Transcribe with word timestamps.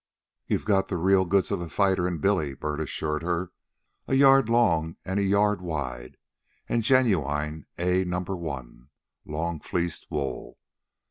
"You've 0.47 0.65
got 0.65 0.87
the 0.87 0.97
real 0.97 1.25
goods 1.25 1.51
of 1.51 1.61
a 1.61 1.69
fighter 1.69 2.07
in 2.07 2.17
Billy," 2.17 2.55
Bert 2.55 2.79
assured 2.79 3.21
her; 3.21 3.51
"a 4.07 4.15
yard 4.15 4.49
long 4.49 4.95
and 5.05 5.19
a 5.19 5.23
yard 5.23 5.61
wide 5.61 6.17
and 6.67 6.81
genuine 6.81 7.67
A 7.77 8.03
Number 8.03 8.35
One, 8.35 8.89
long 9.25 9.59
fleeced 9.59 10.07
wool. 10.09 10.57